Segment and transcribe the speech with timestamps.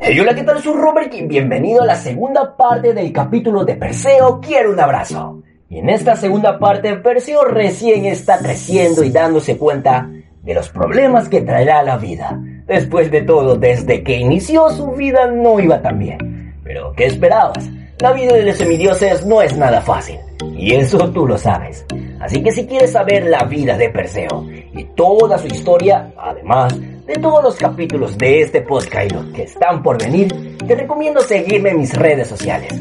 [0.00, 0.62] Hey, hola, ¿qué tal?
[0.62, 5.42] Soy Robert y bienvenido a la segunda parte del capítulo de Perseo Quiero un abrazo.
[5.68, 10.08] Y en esta segunda parte, Perseo recién está creciendo y dándose cuenta
[10.44, 12.40] de los problemas que traerá la vida.
[12.66, 16.54] Después de todo, desde que inició su vida no iba tan bien.
[16.62, 17.68] Pero, ¿qué esperabas?
[17.98, 20.18] La vida de los semidioses no es nada fácil.
[20.56, 21.84] Y eso tú lo sabes.
[22.20, 24.46] Así que si quieres saber la vida de Perseo
[24.78, 26.72] y toda su historia, además
[27.04, 31.80] de todos los capítulos de este podcast que están por venir, te recomiendo seguirme en
[31.80, 32.72] mis redes sociales.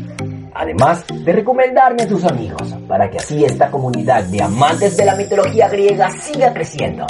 [0.54, 5.16] Además de recomendarme a tus amigos, para que así esta comunidad de amantes de la
[5.16, 7.06] mitología griega siga creciendo.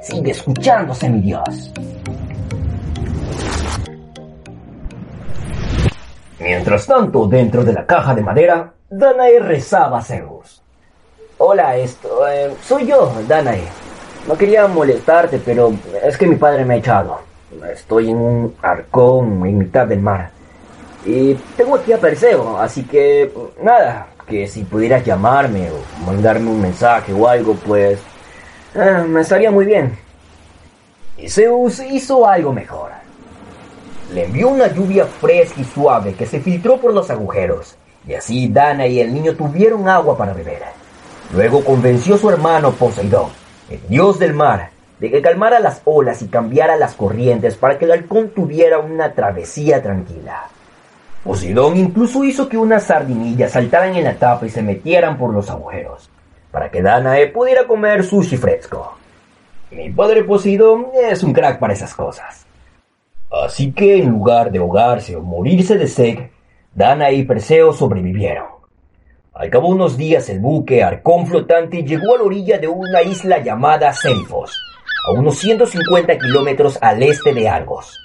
[0.00, 1.72] Sigue escuchándose mi Dios.
[6.40, 10.62] Mientras tanto, dentro de la caja de madera, Danae rezaba a Zeus.
[11.36, 13.83] Hola, esto, eh, soy yo, Danae.
[14.26, 15.72] No quería molestarte, pero
[16.02, 17.20] es que mi padre me ha echado.
[17.70, 20.30] Estoy en un arcón en mitad del mar.
[21.04, 23.30] Y tengo aquí a Perseo, así que
[23.62, 27.98] nada, que si pudieras llamarme o mandarme un mensaje o algo, pues
[28.74, 29.96] eh, me estaría muy bien.
[31.18, 32.90] Y Zeus hizo algo mejor.
[34.12, 38.48] Le envió una lluvia fresca y suave que se filtró por los agujeros, y así
[38.48, 40.62] Dana y el niño tuvieron agua para beber.
[41.34, 43.30] Luego convenció a su hermano Poseidón,
[43.70, 47.84] el dios del mar, de que calmara las olas y cambiara las corrientes para que
[47.84, 50.48] el halcón tuviera una travesía tranquila.
[51.24, 55.50] Poseidón incluso hizo que unas sardinillas saltaran en la tapa y se metieran por los
[55.50, 56.10] agujeros,
[56.50, 58.98] para que Danae pudiera comer sushi fresco.
[59.70, 62.46] Mi padre Poseidón es un crack para esas cosas.
[63.30, 66.18] Así que en lugar de ahogarse o morirse de sed,
[66.74, 68.53] Danae y Perseo sobrevivieron.
[69.34, 73.02] Al cabo de unos días el buque Arcón flotante llegó a la orilla de una
[73.02, 74.56] isla llamada Selfos,
[75.08, 77.98] a unos 150 kilómetros al este de Argos.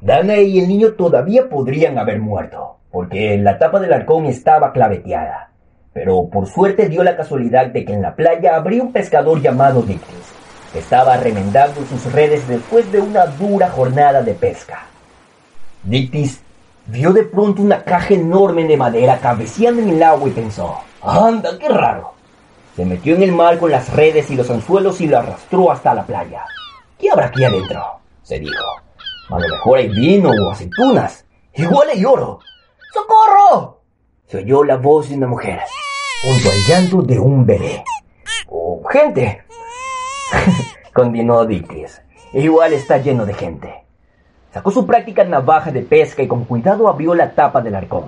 [0.00, 5.52] Danae y el niño todavía podrían haber muerto, porque la tapa del arcón estaba claveteada.
[5.92, 9.82] Pero por suerte dio la casualidad de que en la playa habría un pescador llamado
[9.82, 10.32] Dictis,
[10.72, 14.86] que estaba remendando sus redes después de una dura jornada de pesca.
[15.84, 16.42] Dictis
[16.86, 21.58] vio de pronto una caja enorme de madera cabeceando en el agua y pensó, ¡Anda,
[21.58, 22.12] qué raro!
[22.74, 25.94] Se metió en el mar con las redes y los anzuelos y lo arrastró hasta
[25.94, 26.44] la playa.
[26.98, 27.82] ¿Qué habrá aquí adentro?
[28.22, 28.64] se dijo.
[29.30, 31.24] A lo mejor hay vino o aceitunas.
[31.54, 32.40] Igual hay oro.
[32.92, 33.80] ¡Socorro!
[34.26, 35.60] Se oyó la voz de una mujer,
[36.22, 37.84] junto al llanto de un bebé.
[38.48, 39.44] ¡Oh, gente!
[40.92, 42.02] Continuó Dictis.
[42.32, 43.85] Igual está lleno de gente.
[44.56, 48.04] Sacó su práctica navaja de pesca y con cuidado abrió la tapa del arcón.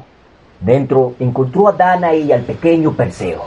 [0.58, 3.42] Dentro encontró a Dana y al pequeño Perseo,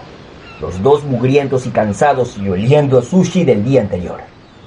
[0.61, 4.19] los dos mugrientos y cansados y oliendo a sushi del día anterior,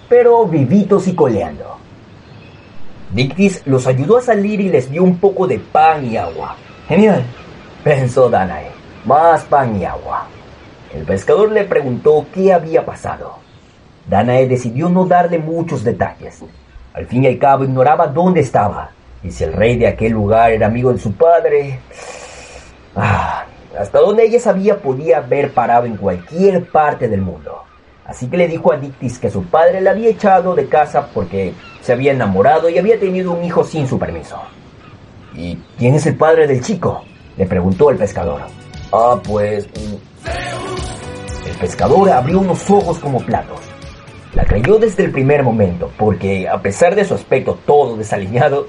[0.08, 1.76] pero vivitos y coleando.
[3.12, 6.56] Dictis los ayudó a salir y les dio un poco de pan y agua.
[6.88, 7.22] Genial,
[7.84, 8.72] pensó Danae.
[9.04, 10.26] Más pan y agua.
[10.92, 13.36] El pescador le preguntó qué había pasado.
[14.10, 16.42] Danae decidió no darle muchos detalles.
[16.94, 18.90] Al fin y al cabo ignoraba dónde estaba.
[19.22, 21.80] Y si el rey de aquel lugar era amigo de su padre...
[22.96, 23.44] Ah,
[23.78, 27.62] hasta donde ella sabía podía haber parado en cualquier parte del mundo.
[28.04, 31.52] Así que le dijo a Dictis que su padre la había echado de casa porque
[31.80, 34.40] se había enamorado y había tenido un hijo sin su permiso.
[35.34, 37.02] ¿Y quién es el padre del chico?
[37.36, 38.42] le preguntó el pescador.
[38.92, 39.66] Ah, pues...
[39.66, 41.48] mm.
[41.48, 43.73] El pescador abrió unos ojos como platos.
[44.34, 48.66] La creyó desde el primer momento, porque a pesar de su aspecto todo desaliñado,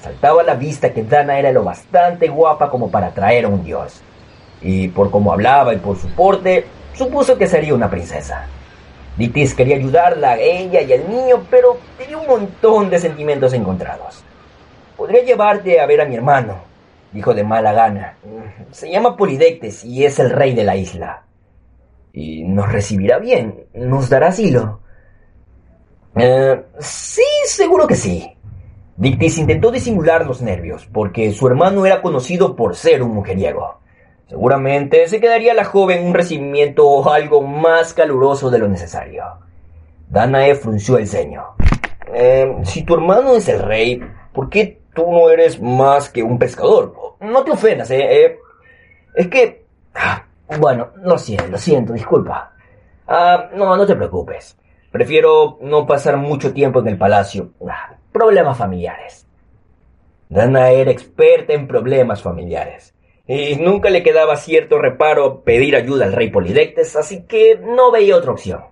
[0.00, 3.64] saltaba a la vista que Dana era lo bastante guapa como para atraer a un
[3.64, 4.00] dios.
[4.62, 8.46] Y por cómo hablaba y por su porte, supuso que sería una princesa.
[9.16, 14.22] Dictis quería ayudarla a ella y al niño, pero tenía un montón de sentimientos encontrados.
[14.96, 16.58] Podría llevarte a ver a mi hermano,
[17.12, 18.16] dijo de mala gana.
[18.70, 21.24] Se llama Polidectes y es el rey de la isla.
[22.12, 24.80] Y nos recibirá bien, nos dará asilo.
[26.18, 28.34] Eh, sí, seguro que sí.
[28.96, 33.78] Dictis intentó disimular los nervios, porque su hermano era conocido por ser un mujeriego.
[34.28, 39.24] Seguramente se quedaría la joven un recibimiento algo más caluroso de lo necesario.
[40.08, 41.44] Danae frunció el ceño.
[42.12, 44.00] Eh, si tu hermano es el rey,
[44.32, 46.92] ¿por qué tú no eres más que un pescador.
[47.20, 48.24] No te ofendas, ¿eh?
[48.24, 48.38] eh
[49.14, 49.64] es que...
[49.94, 50.24] Ah,
[50.58, 52.52] bueno, lo siento, lo siento, disculpa.
[53.06, 54.56] Ah, no, no te preocupes.
[54.98, 57.50] Prefiero no pasar mucho tiempo en el palacio.
[58.10, 59.28] Problemas familiares.
[60.28, 62.96] Dana era experta en problemas familiares.
[63.24, 68.16] Y nunca le quedaba cierto reparo pedir ayuda al rey Polidectes, así que no veía
[68.16, 68.64] otra opción.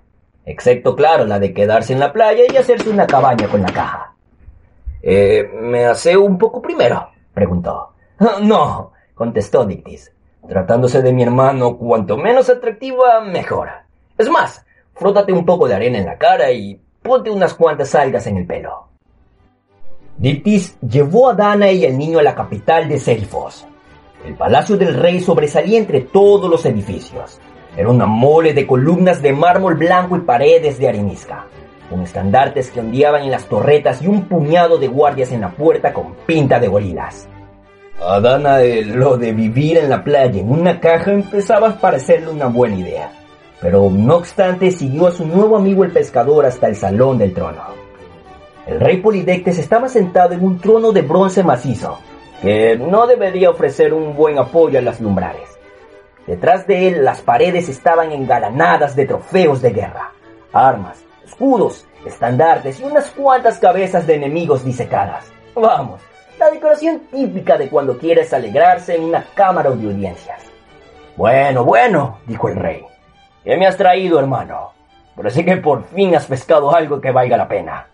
[0.45, 4.17] Excepto, claro, la de quedarse en la playa y hacerse una cabaña con la caja.
[5.03, 7.09] Eh, ¿Me hace un poco primero?
[7.35, 7.93] preguntó.
[8.43, 10.13] No, contestó Dictis.
[10.49, 13.69] Tratándose de mi hermano, cuanto menos atractiva, mejor.
[14.19, 14.66] Es más,
[14.97, 18.47] frótate un poco de arena en la cara y ponte unas cuantas algas en el
[18.47, 18.89] pelo.
[20.19, 23.67] Dictis llevó a Dana y al niño a la capital de Serifos.
[24.25, 27.39] El palacio del rey sobresalía entre todos los edificios.
[27.77, 31.47] Era una mole de columnas de mármol blanco y paredes de arenisca,
[31.91, 35.93] con estandartes que ondeaban en las torretas y un puñado de guardias en la puerta
[35.93, 37.29] con pinta de gorilas.
[38.01, 42.47] A Dana lo de vivir en la playa en una caja empezaba a parecerle una
[42.47, 43.11] buena idea,
[43.61, 47.63] pero no obstante siguió a su nuevo amigo el pescador hasta el salón del trono.
[48.67, 51.99] El rey Polidectes estaba sentado en un trono de bronce macizo,
[52.43, 55.57] que no debería ofrecer un buen apoyo a las lumbrares.
[56.27, 60.13] Detrás de él las paredes estaban engalanadas de trofeos de guerra,
[60.53, 65.25] armas, escudos, estandartes y unas cuantas cabezas de enemigos disecadas.
[65.55, 66.01] Vamos,
[66.39, 70.43] la decoración típica de cuando quieres alegrarse en una cámara de audiencias.
[71.17, 72.85] Bueno, bueno, dijo el rey.
[73.47, 74.73] ¿Qué me has traído, hermano?
[75.15, 77.87] Parece que por fin has pescado algo que valga la pena.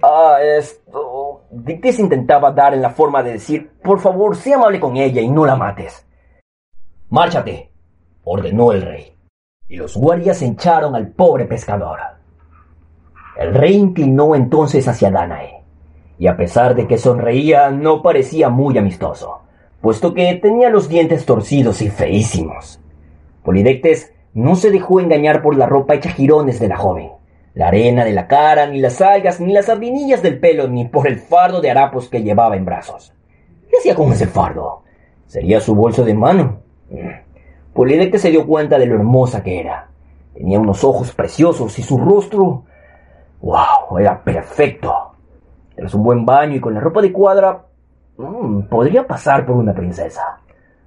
[0.00, 1.42] Ah, esto...
[1.50, 5.28] Dictis intentaba dar en la forma de decir, por favor, sé amable con ella y
[5.28, 6.06] no la mates.
[7.10, 7.72] Márchate,
[8.22, 9.16] ordenó el rey.
[9.66, 11.98] Y los guardias echaron al pobre pescador.
[13.36, 15.64] El rey inclinó entonces hacia Danae,
[16.20, 19.42] y a pesar de que sonreía, no parecía muy amistoso,
[19.80, 22.80] puesto que tenía los dientes torcidos y feísimos.
[23.42, 27.10] Polidectes no se dejó engañar por la ropa hecha jirones de la joven
[27.54, 31.06] la arena de la cara, ni las algas, ni las sardinillas del pelo, ni por
[31.06, 33.12] el fardo de harapos que llevaba en brazos.
[33.70, 34.82] ¿Qué hacía con ese fardo?
[35.26, 36.60] ¿Sería su bolso de mano?
[38.10, 39.88] que se dio cuenta de lo hermosa que era.
[40.34, 42.64] Tenía unos ojos preciosos y su rostro...
[43.40, 43.98] ¡Wow!
[43.98, 45.12] Era perfecto.
[45.76, 47.64] Tras un buen baño y con la ropa de cuadra...
[48.16, 50.40] Mm, podría pasar por una princesa.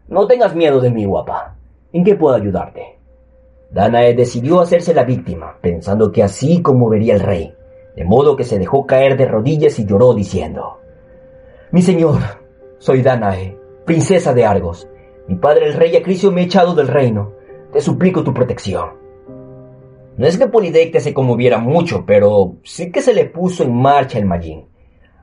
[0.08, 1.56] No tengas miedo de mí, guapa.
[1.94, 2.97] ¿En qué puedo ayudarte?
[3.70, 7.54] Danae decidió hacerse la víctima, pensando que así como vería el rey,
[7.96, 10.80] de modo que se dejó caer de rodillas y lloró diciendo,
[11.72, 12.22] Mi señor,
[12.78, 14.88] soy Danae, princesa de Argos.
[15.28, 17.34] Mi padre el rey Acricio me ha echado del reino.
[17.74, 18.92] Te suplico tu protección.
[20.16, 24.18] No es que Polidectes se conmoviera mucho, pero sí que se le puso en marcha
[24.18, 24.66] el Magín.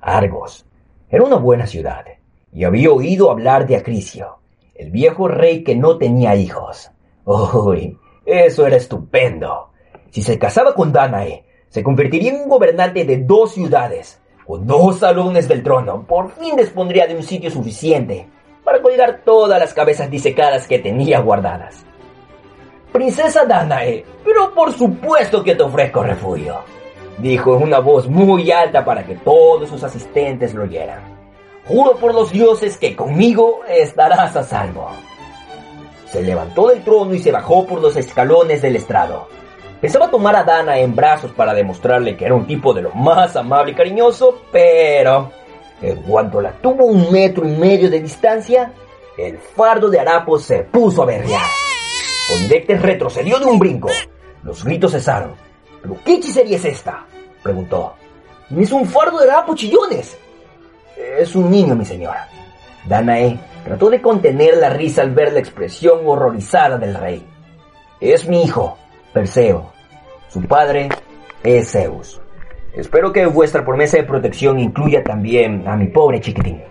[0.00, 0.66] Argos
[1.08, 2.04] era una buena ciudad,
[2.52, 4.38] y había oído hablar de Acricio,
[4.74, 6.90] el viejo rey que no tenía hijos.
[7.24, 9.70] Uy, eso era estupendo.
[10.10, 15.00] Si se casaba con Danae, se convertiría en un gobernante de dos ciudades, con dos
[15.00, 16.04] salones del trono.
[16.06, 18.28] Por fin dispondría de un sitio suficiente
[18.62, 21.84] para colgar todas las cabezas disecadas que tenía guardadas.
[22.92, 26.60] Princesa Danae, pero por supuesto que te ofrezco refugio,
[27.18, 31.02] dijo en una voz muy alta para que todos sus asistentes lo oyeran.
[31.66, 34.90] Juro por los dioses que conmigo estarás a salvo.
[36.14, 39.26] Se levantó del trono y se bajó por los escalones del estrado.
[39.80, 43.34] Pensaba tomar a Dana en brazos para demostrarle que era un tipo de lo más
[43.34, 45.32] amable y cariñoso, pero
[45.82, 48.72] en cuanto la tuvo un metro y medio de distancia,
[49.18, 51.50] el fardo de harapos se puso a berrear.
[52.30, 53.90] Polidectes retrocedió de un brinco.
[54.44, 55.34] Los gritos cesaron.
[55.82, 57.06] ¿Pero qué hechicería es esta?
[57.42, 57.94] preguntó.
[58.56, 60.16] Es un fardo de harapos chillones.
[60.96, 62.28] Es un niño, mi señora.
[62.86, 67.26] Danae Trató de contener la risa al ver la expresión horrorizada del rey.
[67.98, 68.76] Es mi hijo,
[69.14, 69.72] Perseo.
[70.28, 70.90] Su padre
[71.42, 72.20] es Zeus.
[72.74, 76.62] Espero que vuestra promesa de protección incluya también a mi pobre chiquitín.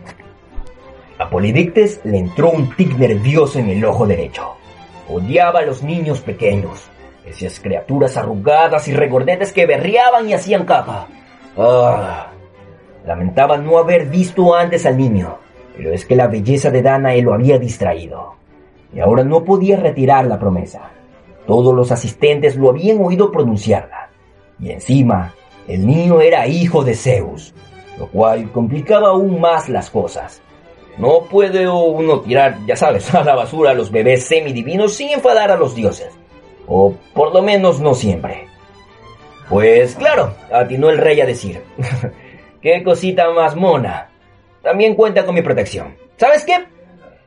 [1.17, 4.53] A Polidictes le entró un tic nervioso en el ojo derecho.
[5.10, 6.91] Odiaba a los niños pequeños,
[7.25, 11.08] esas criaturas arrugadas y regordetes que berreaban y hacían caja.
[11.58, 12.27] Ah,
[13.03, 15.39] lamentaba no haber visto antes al niño
[15.75, 18.36] pero es que la belleza de Danae lo había distraído,
[18.94, 20.92] y ahora no podía retirar la promesa.
[21.48, 24.10] Todos los asistentes lo habían oído pronunciarla,
[24.60, 25.34] y encima
[25.68, 27.53] el niño era hijo de Zeus,
[27.98, 30.42] lo cual complicaba aún más las cosas.
[30.98, 35.51] No puede uno tirar, ya sabes, a la basura a los bebés semidivinos sin enfadar
[35.51, 36.10] a los dioses.
[36.68, 38.48] O por lo menos no siempre.
[39.50, 41.62] Pues claro, atinó el rey a decir.
[42.62, 44.10] ¡Qué cosita más mona!
[44.63, 45.98] También cuenta con mi protección.
[46.17, 46.65] ¿Sabes qué?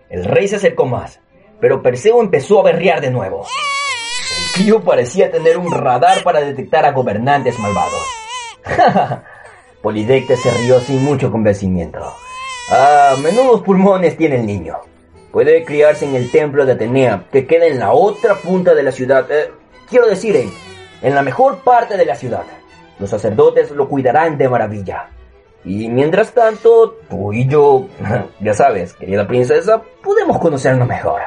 [0.09, 1.21] El rey se acercó más,
[1.61, 3.47] pero Perseo empezó a berrear de nuevo.
[4.57, 8.03] El tío parecía tener un radar para detectar a gobernantes malvados.
[9.83, 12.01] Polidectes se rió sin mucho convencimiento.
[12.71, 14.79] Ah, menudos pulmones tiene el niño.
[15.31, 18.91] Puede criarse en el templo de Atenea, que queda en la otra punta de la
[18.91, 19.31] ciudad.
[19.31, 19.53] Eh,
[19.89, 20.51] quiero decir, en,
[21.03, 22.45] en la mejor parte de la ciudad.
[22.99, 25.11] Los sacerdotes lo cuidarán de maravilla.
[25.67, 27.89] Y mientras tanto, tú y yo,
[28.41, 31.21] ya sabes, querida princesa, podemos conocernos mejor.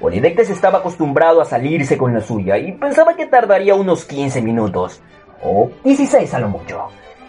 [0.00, 5.00] Polidectes estaba acostumbrado a salirse con la suya y pensaba que tardaría unos 15 minutos,
[5.40, 6.88] o 16 a lo mucho,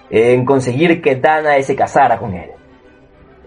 [0.10, 2.50] en conseguir que Danae se casara con él.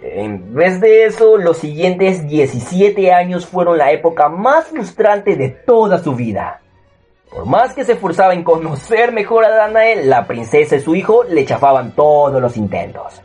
[0.00, 5.99] En vez de eso, los siguientes 17 años fueron la época más frustrante de toda
[5.99, 6.61] su vida.
[7.30, 11.25] Por más que se esforzaba en conocer mejor a Danae, la princesa y su hijo
[11.25, 13.20] le chafaban todos los intentos.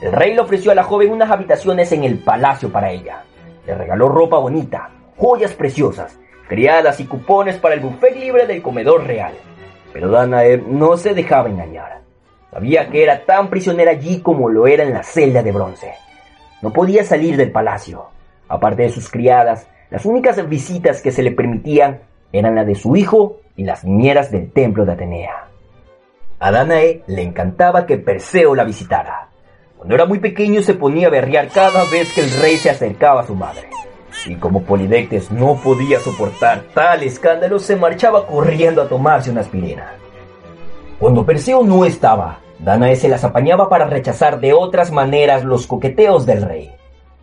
[0.00, 3.24] El rey le ofreció a la joven unas habitaciones en el palacio para ella.
[3.66, 6.18] Le regaló ropa bonita, joyas preciosas,
[6.48, 9.34] criadas y cupones para el buffet libre del comedor real.
[9.92, 12.00] Pero Danae no se dejaba engañar.
[12.50, 15.94] Sabía que era tan prisionera allí como lo era en la celda de bronce.
[16.60, 18.06] No podía salir del palacio.
[18.48, 22.00] Aparte de sus criadas, las únicas visitas que se le permitían
[22.32, 25.48] eran la de su hijo y las niñeras del templo de Atenea.
[26.40, 29.28] A Danae le encantaba que Perseo la visitara.
[29.76, 33.20] Cuando era muy pequeño se ponía a berrear cada vez que el rey se acercaba
[33.20, 33.68] a su madre.
[34.26, 39.92] Y como Polidectes no podía soportar tal escándalo, se marchaba corriendo a tomarse una aspirina.
[40.98, 46.26] Cuando Perseo no estaba, Danae se las apañaba para rechazar de otras maneras los coqueteos
[46.26, 46.70] del rey.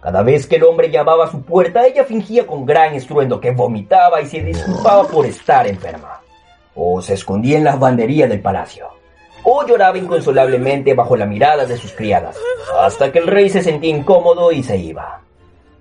[0.01, 3.51] Cada vez que el hombre llamaba a su puerta, ella fingía con gran estruendo que
[3.51, 6.21] vomitaba y se disculpaba por estar enferma.
[6.75, 8.87] O se escondía en las banderías del palacio.
[9.43, 12.37] O lloraba inconsolablemente bajo la mirada de sus criadas,
[12.79, 15.21] hasta que el rey se sentía incómodo y se iba.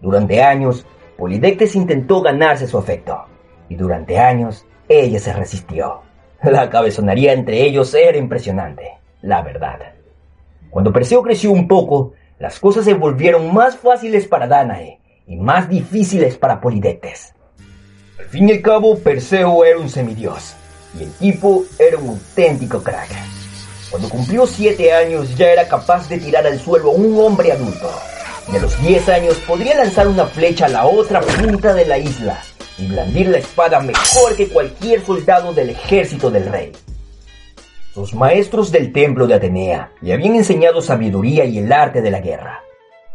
[0.00, 0.84] Durante años,
[1.16, 3.24] Polidectes intentó ganarse su afecto,
[3.68, 6.00] y durante años ella se resistió.
[6.42, 9.78] La cabezonería entre ellos era impresionante la verdad.
[10.70, 15.68] Cuando Perseo creció un poco, las cosas se volvieron más fáciles para Danae y más
[15.68, 17.34] difíciles para Polidectes.
[18.18, 20.54] Al fin y al cabo, Perseo era un semidios
[20.98, 23.10] y el tipo era un auténtico crack.
[23.90, 27.90] Cuando cumplió siete años ya era capaz de tirar al suelo a un hombre adulto.
[28.52, 31.98] Y a los diez años podría lanzar una flecha a la otra punta de la
[31.98, 32.40] isla
[32.78, 36.72] y blandir la espada mejor que cualquier soldado del ejército del rey.
[37.98, 42.20] Los maestros del templo de Atenea le habían enseñado sabiduría y el arte de la
[42.20, 42.62] guerra.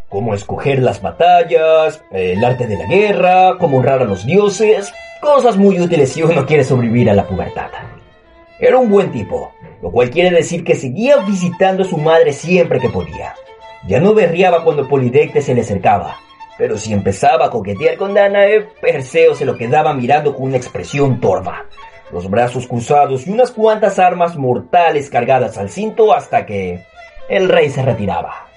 [0.10, 5.56] Cómo escoger las batallas, el arte de la guerra, cómo honrar a los dioses, cosas
[5.56, 7.70] muy útiles si uno quiere sobrevivir a la pubertad.
[8.60, 12.82] Era un buen tipo, lo cual quiere decir que seguía visitando a su madre siempre
[12.82, 13.36] que podía.
[13.88, 16.18] Ya no berriaba cuando Polidecte se le acercaba,
[16.58, 21.22] pero si empezaba a coquetear con Danae, Perseo se lo quedaba mirando con una expresión
[21.22, 21.68] torva,
[22.14, 26.86] los brazos cruzados y unas cuantas armas mortales cargadas al cinto hasta que
[27.28, 28.48] el rey se retiraba.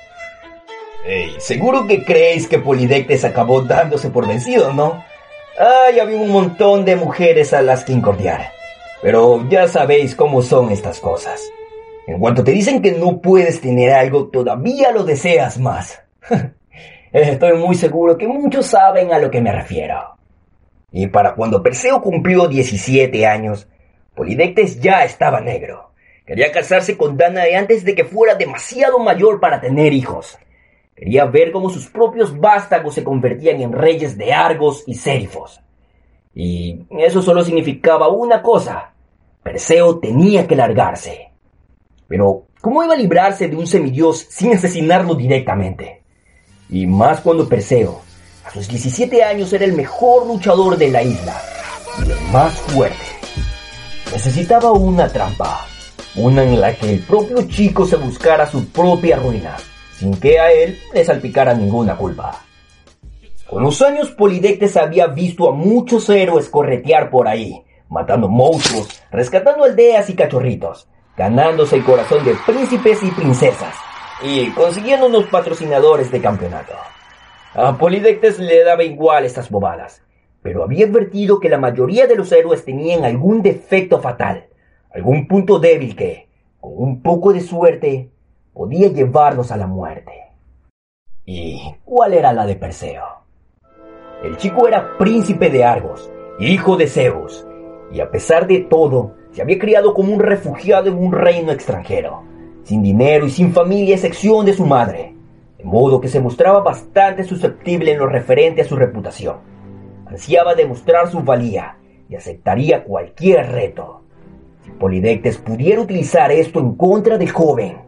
[1.07, 5.03] Hey, seguro que creéis que Polidectes acabó dándose por vencido, ¿no?
[5.59, 8.51] Ay, había un montón de mujeres a las que incordiar.
[9.01, 11.41] Pero ya sabéis cómo son estas cosas.
[12.07, 16.03] En cuanto te dicen que no puedes tener algo, todavía lo deseas más.
[17.13, 20.16] Estoy muy seguro que muchos saben a lo que me refiero.
[20.99, 23.69] Y para cuando Perseo cumplió 17 años,
[24.15, 25.91] Polidectes ya estaba negro.
[26.25, 30.39] Quería casarse con Danae antes de que fuera demasiado mayor para tener hijos.
[30.95, 35.61] Quería ver cómo sus propios vástagos se convertían en reyes de Argos y Sérifos.
[36.35, 38.95] Y eso solo significaba una cosa.
[39.43, 41.31] Perseo tenía que largarse.
[42.09, 46.01] Pero, ¿cómo iba a librarse de un semidios sin asesinarlo directamente?
[46.71, 48.01] Y más cuando Perseo,
[48.57, 51.39] sus 17 años era el mejor luchador de la isla
[51.99, 52.97] y el más fuerte.
[54.11, 55.67] Necesitaba una trampa,
[56.15, 59.59] una en la que el propio chico se buscara su propia ruina,
[59.93, 62.47] sin que a él le salpicara ninguna culpa.
[63.47, 69.65] Con los años Polidectes había visto a muchos héroes corretear por ahí, matando monstruos, rescatando
[69.65, 73.75] aldeas y cachorritos, ganándose el corazón de príncipes y princesas,
[74.23, 76.73] y consiguiendo unos patrocinadores de campeonato.
[77.59, 80.03] A Polidectes le daba igual estas bobadas,
[80.43, 84.49] pero había advertido que la mayoría de los héroes tenían algún defecto fatal,
[84.93, 86.29] algún punto débil que,
[86.61, 88.11] con un poco de suerte,
[88.53, 90.13] podía llevarlos a la muerte.
[91.25, 93.07] ¿Y cuál era la de Perseo?
[94.23, 97.49] El chico era príncipe de Argos, hijo de Zeus,
[97.91, 102.23] y a pesar de todo, se había criado como un refugiado en un reino extranjero,
[102.65, 105.16] sin dinero y sin familia excepción de su madre
[105.67, 109.39] modo que se mostraba bastante susceptible en lo referente a su reputación.
[110.07, 111.77] Ansiaba demostrar su valía
[112.09, 114.03] y aceptaría cualquier reto.
[114.65, 117.79] Si Polidectes pudiera utilizar esto en contra del joven.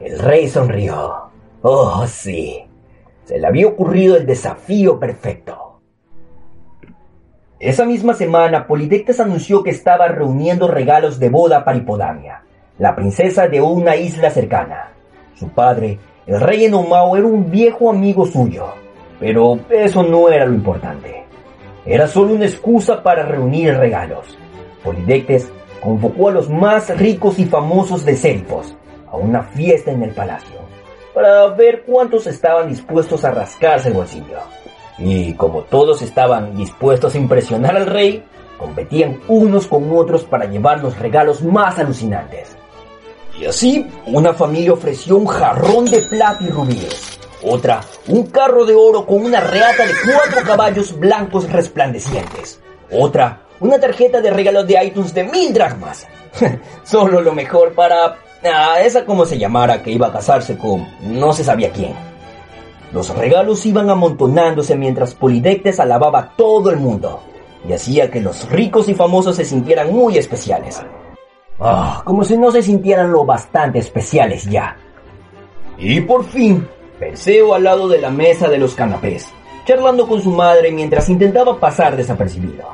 [0.00, 1.30] El rey sonrió.
[1.62, 2.64] Oh, sí.
[3.24, 5.80] Se le había ocurrido el desafío perfecto.
[7.60, 12.42] Esa misma semana, Polidectes anunció que estaba reuniendo regalos de boda para Hipodamia,
[12.78, 14.92] la princesa de una isla cercana.
[15.34, 18.66] Su padre el rey Enomao era un viejo amigo suyo,
[19.20, 21.24] pero eso no era lo importante.
[21.84, 24.36] Era solo una excusa para reunir regalos.
[24.82, 25.48] Polidectes
[25.80, 28.74] convocó a los más ricos y famosos de Sérifos
[29.08, 30.58] a una fiesta en el palacio,
[31.14, 34.40] para ver cuántos estaban dispuestos a rascarse el bolsillo.
[34.98, 38.24] Y como todos estaban dispuestos a impresionar al rey,
[38.58, 42.55] competían unos con otros para llevar los regalos más alucinantes.
[43.38, 47.18] Y así, una familia ofreció un jarrón de plata y rubíes.
[47.42, 52.60] Otra, un carro de oro con una reata de cuatro caballos blancos resplandecientes.
[52.90, 56.06] Otra, una tarjeta de regalos de iTunes de mil dracmas.
[56.84, 58.18] Solo lo mejor para...
[58.44, 61.94] Ah, esa como se llamara que iba a casarse con no se sabía quién.
[62.92, 67.20] Los regalos iban amontonándose mientras Polidectes alababa a todo el mundo
[67.68, 70.80] y hacía que los ricos y famosos se sintieran muy especiales.
[71.58, 74.76] Ah, como si no se sintieran lo bastante especiales ya.
[75.78, 76.66] Y por fin,
[76.98, 79.30] Perseo al lado de la mesa de los canapés,
[79.66, 82.64] charlando con su madre mientras intentaba pasar desapercibido.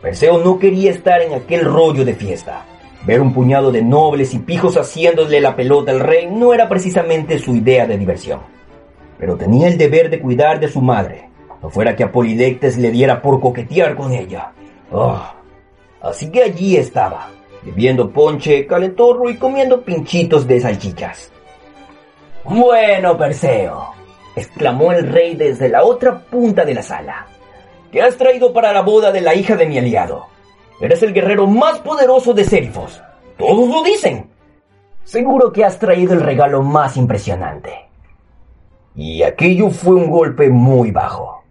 [0.00, 2.64] Perseo no quería estar en aquel rollo de fiesta.
[3.04, 7.38] Ver un puñado de nobles y pijos haciéndole la pelota al rey no era precisamente
[7.38, 8.40] su idea de diversión.
[9.18, 11.28] Pero tenía el deber de cuidar de su madre,
[11.62, 14.52] no fuera que a Polidectes le diera por coquetear con ella.
[14.92, 15.34] Ah,
[16.00, 17.28] así que allí estaba,
[17.62, 21.32] bebiendo ponche, calentorro y comiendo pinchitos de salchichas.
[22.44, 23.92] Bueno, Perseo,
[24.34, 27.26] exclamó el rey desde la otra punta de la sala.
[27.92, 30.26] ¿Qué has traído para la boda de la hija de mi aliado?
[30.80, 33.00] Eres el guerrero más poderoso de Serifos.
[33.38, 34.30] Todos lo dicen.
[35.04, 37.88] Seguro que has traído el regalo más impresionante.
[38.94, 41.42] Y aquello fue un golpe muy bajo.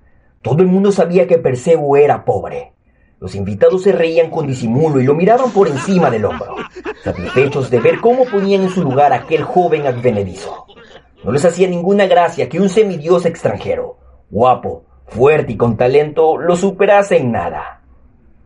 [0.42, 2.74] Todo el mundo sabía que Perseo era pobre,
[3.22, 6.56] los invitados se reían con disimulo y lo miraban por encima del hombro,
[7.04, 10.66] satisfechos de ver cómo ponían en su lugar a aquel joven advenedizo.
[11.24, 14.00] No les hacía ninguna gracia que un semidios extranjero,
[14.32, 17.84] guapo, fuerte y con talento, lo superase en nada.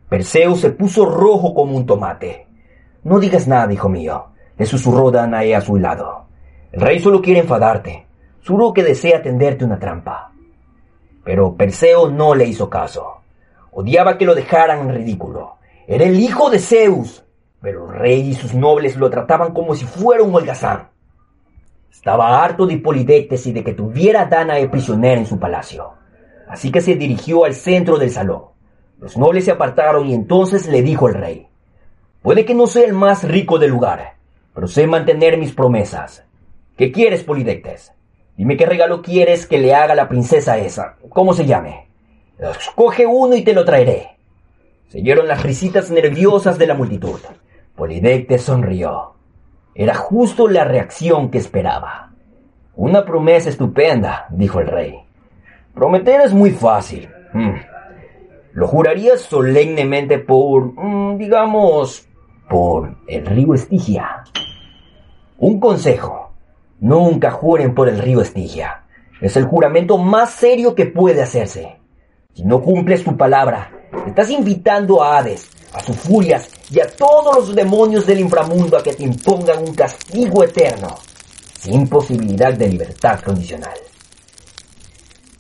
[0.09, 2.47] Perseo se puso rojo como un tomate.
[3.05, 4.25] No digas nada, hijo mío,
[4.57, 6.25] le susurró Danae a su lado.
[6.73, 8.07] El rey solo quiere enfadarte.
[8.45, 10.33] Juró que desea tenderte una trampa.
[11.23, 13.14] Pero Perseo no le hizo caso.
[13.77, 15.57] Odiaba que lo dejaran en ridículo.
[15.85, 17.25] Era el hijo de Zeus,
[17.59, 20.91] pero el rey y sus nobles lo trataban como si fuera un holgazán.
[21.91, 25.91] Estaba harto de Hipólidectes y de que tuviera a Danae prisionera en su palacio.
[26.47, 28.43] Así que se dirigió al centro del salón.
[28.97, 31.47] Los nobles se apartaron y entonces le dijo el rey,
[32.21, 34.13] Puede que no sea el más rico del lugar,
[34.53, 36.23] pero sé mantener mis promesas.
[36.77, 37.91] ¿Qué quieres, Polidectes?
[38.37, 41.89] Dime qué regalo quieres que le haga la princesa esa, ¿cómo se llame?
[42.37, 44.17] Escoge uno y te lo traeré.
[44.89, 47.19] Se oyeron las risitas nerviosas de la multitud.
[47.75, 49.13] Polidectes sonrió.
[49.73, 52.11] Era justo la reacción que esperaba.
[52.75, 54.99] Una promesa estupenda, dijo el rey.
[55.73, 57.09] Prometer es muy fácil.
[57.33, 57.55] Hmm.
[58.53, 62.07] Lo juraría solemnemente por, mm, digamos,
[62.49, 64.23] por el río Estigia.
[65.37, 66.31] Un consejo.
[66.79, 68.83] Nunca juren por el río Estigia.
[69.19, 71.77] Es el juramento más serio que puede hacerse.
[72.35, 73.71] Si no cumples tu palabra,
[74.05, 78.83] estás invitando a Hades, a sus furias y a todos los demonios del inframundo a
[78.83, 80.97] que te impongan un castigo eterno,
[81.57, 83.77] sin posibilidad de libertad condicional.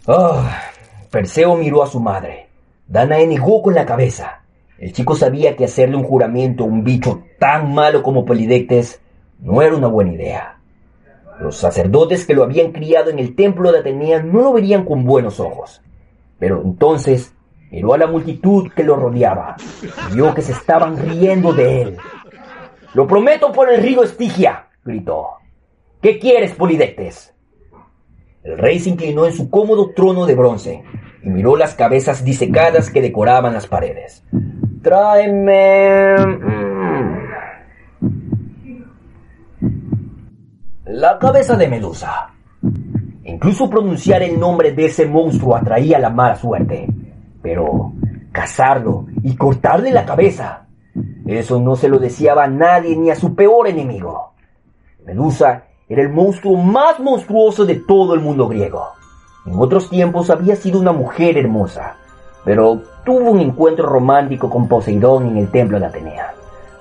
[0.05, 0.41] Oh,
[1.11, 2.47] Perseo miró a su madre.
[2.87, 4.43] Danae negó con la cabeza.
[4.77, 9.01] El chico sabía que hacerle un juramento a un bicho tan malo como Polidectes
[9.39, 10.59] no era una buena idea.
[11.41, 15.03] Los sacerdotes que lo habían criado en el templo de Atenea no lo verían con
[15.03, 15.81] buenos ojos.
[16.39, 17.33] Pero entonces
[17.71, 19.55] miró a la multitud que lo rodeaba
[20.09, 21.97] y vio que se estaban riendo de él.
[22.93, 25.31] Lo prometo por el río Estigia, gritó.
[26.01, 27.33] ¿Qué quieres, Polidectes?
[28.43, 30.83] El rey se inclinó en su cómodo trono de bronce
[31.23, 34.23] y miró las cabezas disecadas que decoraban las paredes.
[34.83, 36.15] Tráeme...
[40.85, 42.34] La cabeza de Medusa.
[43.25, 46.87] Incluso pronunciar el nombre de ese monstruo atraía la mala suerte.
[47.41, 47.93] Pero
[48.31, 50.67] cazarlo y cortarle la cabeza,
[51.25, 54.33] eso no se lo deseaba a nadie ni a su peor enemigo.
[55.05, 58.89] Medusa era el monstruo más monstruoso de todo el mundo griego.
[59.45, 61.97] En otros tiempos había sido una mujer hermosa,
[62.43, 66.33] pero tuvo un encuentro romántico con Poseidón en el templo de Atenea,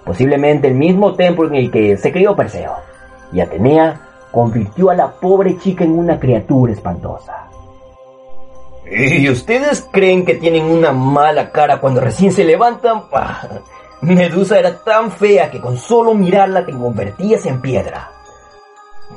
[0.04, 2.74] posiblemente el mismo templo en el que se crió Perseo,
[3.33, 4.00] y Atenea
[4.35, 7.49] convirtió a la pobre chica en una criatura espantosa.
[8.90, 13.05] ¿Y ustedes creen que tienen una mala cara cuando recién se levantan?
[14.03, 18.11] Medusa era tan fea que con solo mirarla te convertías en piedra.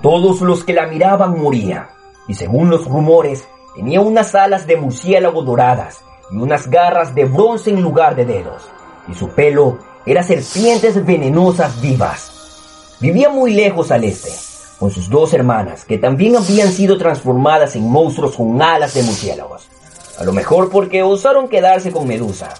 [0.01, 1.87] Todos los que la miraban morían,
[2.27, 6.01] y según los rumores, tenía unas alas de murciélago doradas
[6.31, 8.69] y unas garras de bronce en lugar de dedos,
[9.07, 12.95] y su pelo era serpientes venenosas vivas.
[12.99, 14.31] Vivía muy lejos al este,
[14.79, 19.67] con sus dos hermanas, que también habían sido transformadas en monstruos con alas de murciélagos.
[20.19, 22.53] A lo mejor porque osaron quedarse con Medusa.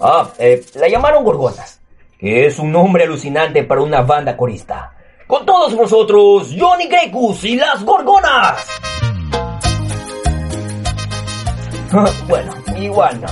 [0.00, 1.80] Ah, eh, la llamaron Gorgonas,
[2.18, 4.92] que es un nombre alucinante para una banda corista.
[5.26, 8.66] Con todos vosotros, Johnny Grecus y las Gorgonas.
[12.28, 13.28] bueno, igual no.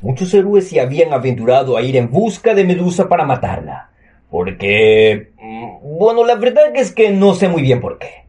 [0.00, 3.90] Muchos héroes se habían aventurado a ir en busca de Medusa para matarla.
[4.30, 5.32] Porque...
[5.40, 8.26] Mm, bueno, la verdad es que no sé muy bien por qué.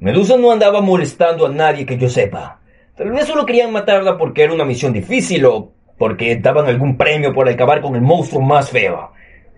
[0.00, 2.60] Medusa no andaba molestando a nadie que yo sepa.
[2.96, 7.32] Tal vez solo querían matarla porque era una misión difícil o porque daban algún premio
[7.32, 9.10] por acabar con el monstruo más feo.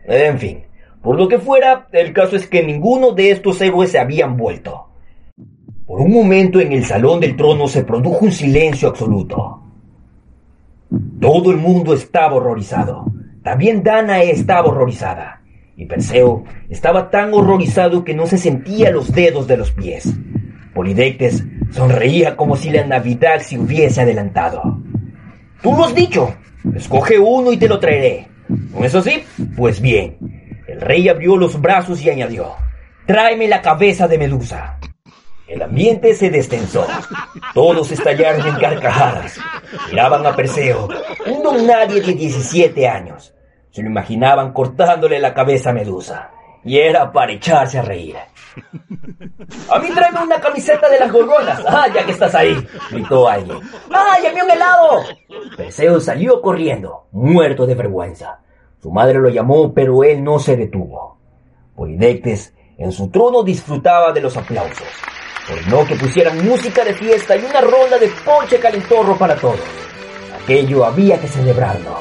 [0.05, 0.65] En fin,
[1.03, 4.89] por lo que fuera, el caso es que ninguno de estos héroes se habían vuelto.
[5.87, 9.63] Por un momento en el salón del trono se produjo un silencio absoluto.
[11.21, 13.07] Todo el mundo estaba horrorizado.
[13.43, 15.40] También Danae estaba horrorizada.
[15.81, 20.13] Y Perseo estaba tan horrorizado que no se sentía los dedos de los pies.
[20.75, 24.79] Polidectes sonreía como si la Navidad se hubiese adelantado.
[25.63, 26.35] Tú lo has dicho.
[26.77, 28.29] Escoge uno y te lo traeré.
[28.49, 29.25] ¿No es así?
[29.57, 30.19] Pues bien.
[30.69, 32.51] El rey abrió los brazos y añadió,
[33.07, 34.79] tráeme la cabeza de Medusa.
[35.49, 36.87] El ambiente se destensó.
[37.55, 39.41] Todos estallaron en carcajadas.
[39.89, 40.91] Miraban a Perseo,
[41.27, 43.33] un don nadie de 17 años.
[43.71, 46.31] Se lo imaginaban cortándole la cabeza a Medusa.
[46.65, 48.17] Y era para echarse a reír.
[49.71, 51.63] A mí tráeme una camiseta de las gorgonas.
[51.67, 52.55] Ah, ya que estás ahí,
[52.91, 53.59] gritó alguien.
[53.91, 55.03] ¡Ay, ¡Ah, un helado!
[55.57, 58.41] Perseo salió corriendo, muerto de vergüenza.
[58.83, 61.19] Su madre lo llamó, pero él no se detuvo.
[61.75, 64.87] Polidectes en su trono disfrutaba de los aplausos.
[65.51, 69.61] Ordenó que pusieran música de fiesta y una ronda de ponche calentorro para todos.
[70.43, 71.97] Aquello había que celebrarlo.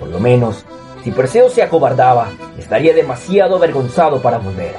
[0.00, 0.64] Por lo menos,
[1.04, 4.74] si Perseo se acobardaba, estaría demasiado avergonzado para volver.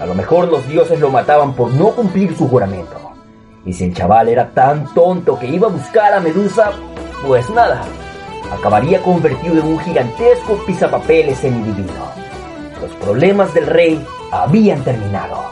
[0.00, 2.96] A lo mejor los dioses lo mataban por no cumplir su juramento.
[3.64, 6.70] Y si el chaval era tan tonto que iba a buscar a Medusa,
[7.26, 7.82] pues nada,
[8.52, 12.08] acabaría convertido en un gigantesco pisapapeles semidivino.
[12.80, 15.48] Los problemas del rey habían terminado.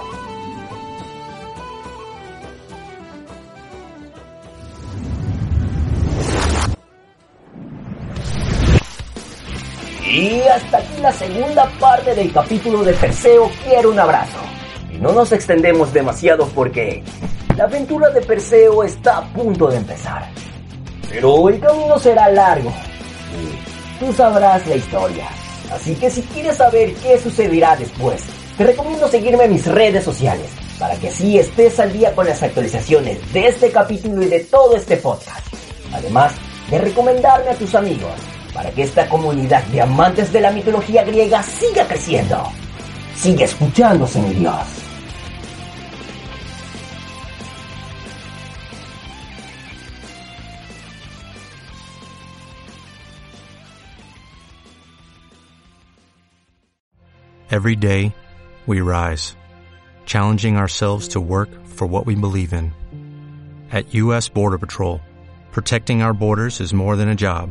[10.57, 14.39] Hasta aquí la segunda parte del capítulo de Perseo quiere un abrazo.
[14.91, 17.03] Y no nos extendemos demasiado porque
[17.57, 20.27] la aventura de Perseo está a punto de empezar.
[21.11, 22.73] Pero el camino será largo
[23.35, 25.29] y tú sabrás la historia.
[25.71, 28.25] Así que si quieres saber qué sucederá después,
[28.57, 32.43] te recomiendo seguirme en mis redes sociales para que así estés al día con las
[32.43, 35.47] actualizaciones de este capítulo y de todo este podcast.
[35.93, 36.33] Además
[36.71, 38.13] de recomendarme a tus amigos
[38.57, 42.43] para que esta comunidad de amantes de la mitología griega siga creciendo.
[43.15, 44.57] Sigue escuchándose, mi Dios.
[57.51, 58.15] Every day,
[58.67, 59.37] we rise,
[60.07, 62.73] challenging ourselves to work for what we believe in.
[63.71, 64.31] At U.S.
[64.31, 65.03] Border Patrol,
[65.53, 67.51] protecting our borders is more than a job,